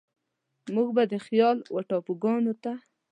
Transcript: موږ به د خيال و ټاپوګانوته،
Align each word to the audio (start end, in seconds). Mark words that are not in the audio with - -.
موږ 0.73 0.87
به 0.95 1.03
د 1.11 1.13
خيال 1.25 1.57
و 1.73 1.77
ټاپوګانوته، 1.89 2.73